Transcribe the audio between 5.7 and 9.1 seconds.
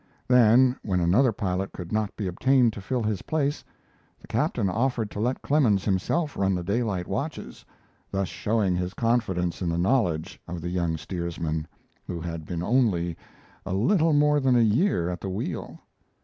himself run the daylight watches, thus showing his